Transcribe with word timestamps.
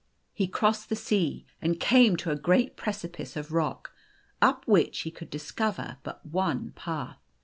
He 0.33 0.47
crossed 0.47 0.89
the 0.89 0.95
sea, 0.95 1.45
and 1.61 1.79
came 1.79 2.17
to 2.17 2.31
a 2.31 2.35
great 2.35 2.75
precipice 2.75 3.35
of 3.35 3.51
rock, 3.51 3.93
up 4.41 4.67
which 4.67 5.01
he 5.01 5.11
could 5.11 5.29
discover 5.29 5.97
but 6.01 6.25
one 6.25 6.71
path. 6.71 7.19